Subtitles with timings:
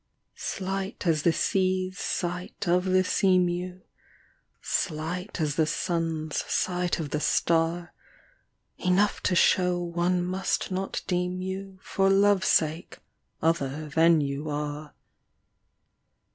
[0.39, 3.83] Slight as the sea's sight of the sea mew.
[4.59, 7.93] Slight as the sun's sight of the star:
[8.79, 12.97] Enough to show one must not deem you For love's sake
[13.43, 14.95] other than you are.